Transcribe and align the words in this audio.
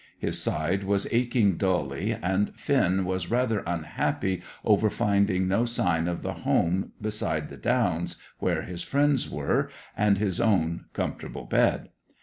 His 0.17 0.41
side 0.41 0.83
was 0.83 1.05
aching 1.11 1.57
dully, 1.57 2.11
and 2.11 2.55
Finn 2.57 3.05
was 3.05 3.29
rather 3.29 3.61
unhappy 3.67 4.41
over 4.65 4.89
finding 4.89 5.47
no 5.47 5.65
sign 5.65 6.07
of 6.07 6.23
the 6.23 6.33
home 6.41 6.93
beside 6.99 7.49
the 7.49 7.57
Downs 7.57 8.17
where 8.39 8.63
his 8.63 8.81
friends 8.81 9.29
were, 9.29 9.69
and 9.95 10.17
his 10.17 10.41
own 10.41 10.85
comfortable 10.93 11.45
bed. 11.45 11.89